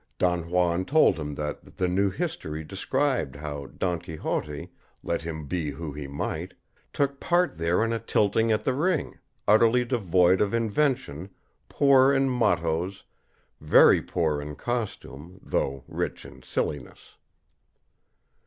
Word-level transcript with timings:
Don 0.17 0.49
Juan 0.49 0.83
told 0.83 1.19
him 1.19 1.35
that 1.35 1.77
the 1.77 1.87
new 1.87 2.09
history 2.09 2.63
described 2.63 3.35
how 3.35 3.67
Don 3.67 3.99
Quixote, 3.99 4.71
let 5.03 5.21
him 5.21 5.45
be 5.45 5.69
who 5.69 5.91
he 5.93 6.07
might, 6.07 6.55
took 6.91 7.19
part 7.19 7.59
there 7.59 7.83
in 7.83 7.93
a 7.93 7.99
tilting 7.99 8.51
at 8.51 8.63
the 8.63 8.73
ring, 8.73 9.19
utterly 9.47 9.85
devoid 9.85 10.41
of 10.41 10.55
invention, 10.55 11.29
poor 11.69 12.11
in 12.11 12.29
mottoes, 12.31 13.03
very 13.59 14.01
poor 14.01 14.41
in 14.41 14.55
costume, 14.55 15.39
though 15.43 15.83
rich 15.87 16.25
in 16.25 16.41
sillinesses. 16.41 17.17